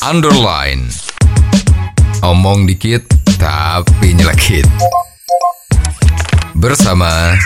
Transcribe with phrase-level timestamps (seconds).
[0.00, 0.88] underline.
[2.24, 3.04] Omong dikit
[3.36, 4.64] tapi nyelekit.
[6.56, 7.36] Bersama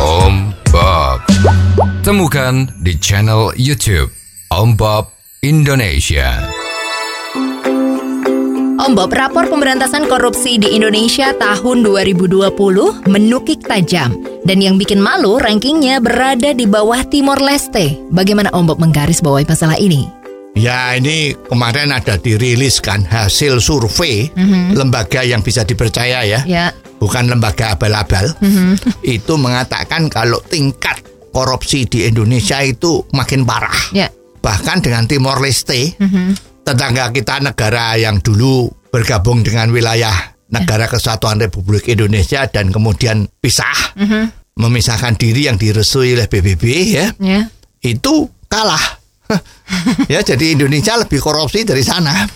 [0.00, 1.24] Om Bob.
[2.04, 4.12] Temukan di channel YouTube
[4.52, 6.44] Om Bob Indonesia.
[8.84, 12.52] Om Bob, rapor pemberantasan korupsi di Indonesia tahun 2020
[13.08, 14.12] menukik tajam.
[14.44, 17.96] Dan yang bikin malu, rankingnya berada di bawah Timor Leste.
[18.12, 20.23] Bagaimana Om Bob menggarisbawahi masalah ini?
[20.54, 24.30] Ya ini kemarin ada dirilis kan hasil survei
[24.70, 26.70] lembaga yang bisa dipercaya ya, Ya.
[27.02, 28.30] bukan lembaga abal-abal.
[29.02, 31.02] Itu mengatakan kalau tingkat
[31.34, 33.74] korupsi di Indonesia itu makin parah.
[33.90, 34.06] Ya.
[34.38, 35.98] Bahkan dengan Timor Leste,
[36.62, 40.14] tetangga kita negara yang dulu bergabung dengan wilayah
[40.54, 43.98] negara kesatuan Republik Indonesia dan kemudian pisah,
[44.54, 46.62] memisahkan diri yang direstui oleh PBB
[46.94, 47.50] ya Ya.
[47.82, 49.02] itu kalah.
[50.12, 52.26] ya jadi Indonesia lebih korupsi dari sana.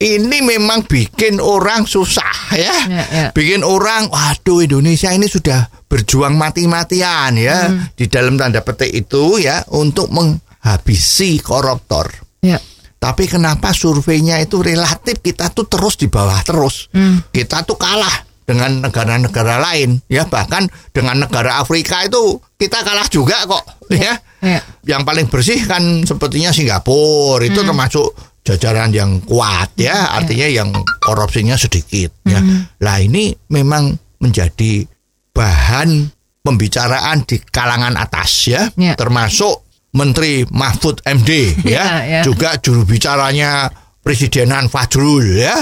[0.00, 2.76] Ini memang bikin orang susah ya.
[2.88, 3.26] Ya, ya.
[3.36, 9.60] Bikin orang waduh Indonesia ini sudah berjuang mati-matian ya di dalam tanda petik itu ya
[9.76, 12.08] untuk menghabisi koruptor.
[12.40, 12.56] Ya.
[13.00, 16.88] Tapi kenapa surveinya itu relatif kita tuh terus di bawah terus.
[17.28, 23.46] Kita tuh kalah dengan negara-negara lain ya bahkan dengan negara Afrika itu kita kalah juga
[23.46, 24.18] kok ya.
[24.40, 24.60] Ya.
[24.82, 31.60] Yang paling bersih kan sepertinya Singapura itu termasuk jajaran yang kuat ya, artinya yang korupsinya
[31.60, 32.40] sedikit ya.
[32.80, 34.88] Lah ini memang menjadi
[35.36, 36.08] bahan
[36.40, 38.96] pembicaraan di kalangan atas ya, Ya.
[38.96, 41.30] termasuk Menteri Mahfud MD
[41.68, 42.20] ya, Ya, ya.
[42.24, 43.68] juga juru bicaranya
[44.00, 45.56] Presidenan Fajrul ya.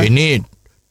[0.00, 0.40] Ini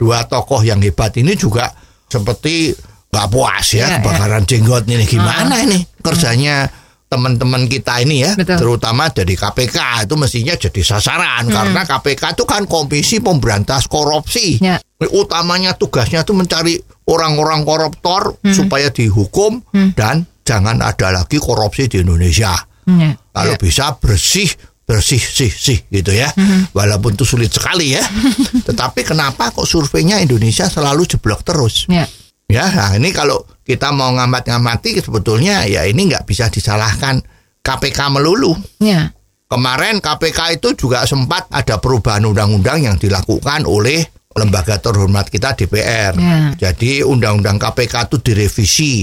[0.01, 1.69] dua tokoh yang hebat ini juga
[2.09, 2.73] seperti
[3.13, 3.85] nggak puas Ya, ya.
[3.85, 6.65] ya, kebakaran jenggot ini gimana ini kerjanya
[7.05, 8.55] teman-teman kita ini ya, Betul.
[8.55, 14.63] terutama dari KPK itu mestinya jadi sasaran karena KPK itu kan Komisi Pemberantas Korupsi.
[14.63, 14.79] Ya.
[15.11, 16.79] Utamanya tugasnya itu mencari
[17.11, 19.59] orang-orang koruptor supaya dihukum
[19.91, 22.55] dan jangan ada lagi korupsi di Indonesia.
[22.87, 23.19] Ya.
[23.19, 24.47] Kalau bisa bersih
[24.91, 26.27] bersih sih sih gitu ya.
[26.75, 28.03] Walaupun itu sulit sekali ya.
[28.67, 31.87] Tetapi kenapa kok surveinya Indonesia selalu jeblok terus?
[31.87, 32.03] Ya.
[32.51, 37.23] Ya, nah ini kalau kita mau ngamat-ngamati sebetulnya ya ini nggak bisa disalahkan
[37.63, 38.51] KPK melulu.
[38.83, 39.15] Ya.
[39.47, 44.03] Kemarin KPK itu juga sempat ada perubahan undang-undang yang dilakukan oleh
[44.35, 46.15] lembaga terhormat kita DPR.
[46.19, 46.39] Ya.
[46.55, 48.93] Jadi undang-undang KPK itu direvisi.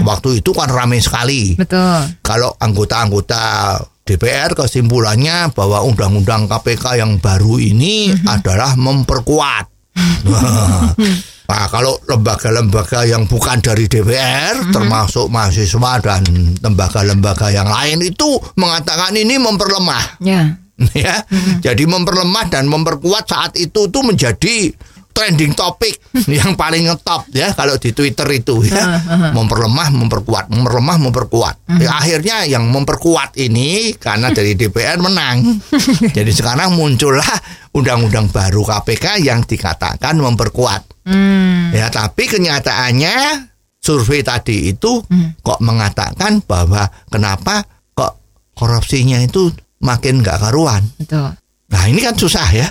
[0.00, 1.56] Waktu itu kan ramai sekali.
[1.56, 2.20] Betul.
[2.24, 9.64] Kalau anggota-anggota DPR kesimpulannya bahwa undang-undang KPK yang baru ini adalah memperkuat.
[11.44, 16.24] Nah, kalau lembaga-lembaga yang bukan dari DPR, termasuk mahasiswa dan
[16.56, 20.56] lembaga-lembaga yang lain itu mengatakan ini memperlemah, Ya.
[20.96, 21.20] ya.
[21.60, 24.72] Jadi memperlemah dan memperkuat saat itu tuh menjadi
[25.14, 25.94] trending topik
[26.42, 28.98] yang paling ngetop ya kalau di Twitter itu ya.
[29.30, 31.54] Memperlemah, memperkuat, memperlemah, memperkuat.
[31.78, 35.62] Ya, akhirnya yang memperkuat ini karena dari DPR menang.
[36.16, 37.38] Jadi sekarang muncullah
[37.70, 41.06] undang-undang baru KPK yang dikatakan memperkuat.
[41.06, 41.70] Hmm.
[41.70, 43.48] Ya, tapi kenyataannya
[43.78, 44.98] survei tadi itu
[45.44, 47.62] kok mengatakan bahwa kenapa
[47.94, 48.18] kok
[48.58, 49.52] korupsinya itu
[49.84, 50.82] makin nggak karuan.
[50.98, 51.36] Betul.
[51.70, 52.68] Nah ini kan susah ya.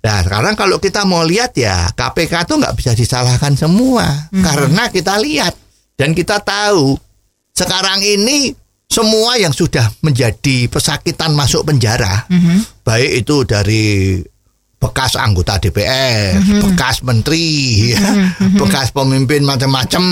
[0.00, 4.04] Nah sekarang kalau kita mau lihat ya KPK tuh nggak bisa disalahkan semua.
[4.32, 5.52] Karena kita lihat
[5.94, 6.96] dan kita tahu
[7.52, 8.56] sekarang ini
[8.88, 12.26] semua yang sudah menjadi pesakitan masuk penjara
[12.82, 14.18] baik itu dari
[14.80, 18.00] bekas anggota DPR, bekas menteri, ya,
[18.56, 20.02] bekas pemimpin macam-macam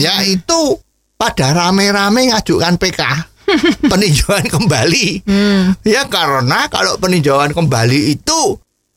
[0.00, 0.80] ya itu
[1.14, 3.00] pada rame-rame ngajukan PK
[3.92, 5.28] peninjauan kembali.
[5.84, 8.56] Ya karena kalau peninjauan kembali itu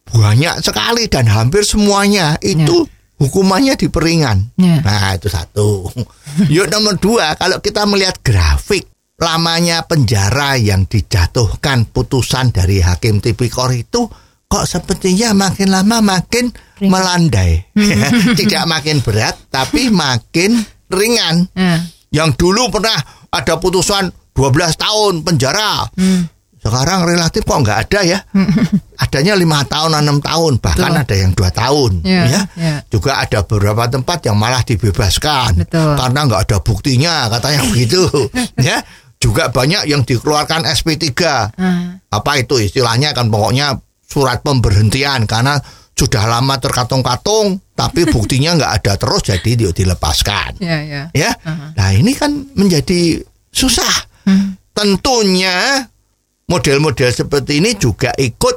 [0.10, 2.88] banyak sekali dan hampir semuanya itu
[3.18, 4.54] hukumannya diperingan.
[4.56, 4.80] Ya.
[4.82, 5.90] Nah itu satu.
[6.54, 8.86] Yuk nomor dua kalau kita melihat grafik
[9.18, 14.06] lamanya penjara yang dijatuhkan putusan dari hakim tipikor itu
[14.48, 17.66] kok sepertinya makin lama makin melandai.
[18.40, 21.84] Tidak makin berat tapi makin ringan Ya.
[22.14, 22.96] yang dulu pernah
[23.28, 25.90] ada putusan 12 tahun penjara.
[26.68, 28.20] Sekarang relatif kok nggak ada ya.
[29.08, 31.04] Adanya lima tahun, enam tahun, bahkan Betul.
[31.08, 31.92] ada yang dua tahun.
[32.04, 32.42] Ya, ya.
[32.60, 32.76] ya.
[32.92, 35.96] Juga ada beberapa tempat yang malah dibebaskan Betul.
[35.96, 38.04] karena nggak ada buktinya, katanya begitu.
[38.60, 38.84] ya.
[39.18, 41.10] Juga banyak yang dikeluarkan SP3.
[41.58, 41.98] Ah.
[42.14, 45.58] Apa itu istilahnya kan pokoknya surat pemberhentian karena
[45.98, 51.04] sudah lama terkatung-katung tapi buktinya nggak ada terus jadi dia dilepaskan Ya, ya.
[51.12, 51.32] ya.
[51.74, 53.18] Nah ini kan menjadi
[53.50, 54.06] susah.
[54.78, 55.82] Tentunya
[56.48, 58.56] model-model seperti ini juga ikut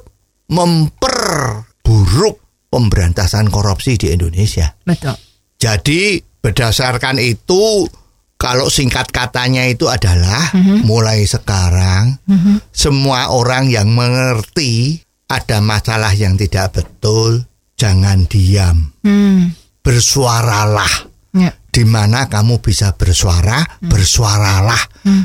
[0.51, 2.39] memperburuk
[2.71, 4.71] pemberantasan korupsi di Indonesia.
[4.87, 5.19] Betul.
[5.59, 7.85] Jadi berdasarkan itu
[8.41, 10.49] kalau singkat katanya itu adalah
[10.81, 12.17] mulai sekarang
[12.73, 14.97] semua orang yang mengerti
[15.29, 17.45] ada masalah yang tidak betul
[17.77, 19.53] jangan diam Hmm.
[19.85, 21.55] bersuaralah Ya.
[21.71, 24.81] di mana kamu bisa bersuara bersuaralah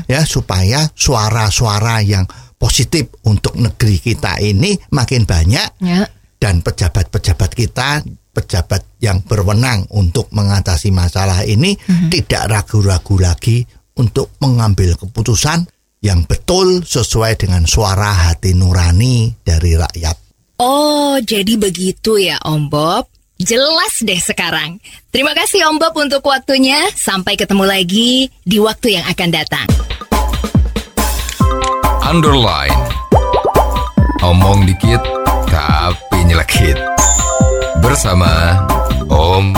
[0.06, 6.08] ya supaya suara-suara yang positif untuk negeri kita ini makin banyak Ya.
[6.40, 8.00] dan pejabat-pejabat kita,
[8.32, 11.76] pejabat yang berwenang untuk mengatasi masalah ini
[12.12, 13.64] tidak ragu-ragu lagi
[13.96, 15.64] untuk mengambil keputusan
[16.04, 20.16] yang betul sesuai dengan suara hati nurani dari rakyat.
[20.60, 23.04] Oh, jadi begitu ya Om Bob.
[23.36, 24.80] Jelas deh sekarang.
[25.12, 26.88] Terima kasih Om Bob untuk waktunya.
[26.96, 29.68] Sampai ketemu lagi di waktu yang akan datang.
[32.06, 32.70] Underline.
[34.22, 35.02] Omong dikit
[35.50, 36.78] tapi nyelekit.
[37.82, 38.62] Bersama
[39.10, 39.50] Om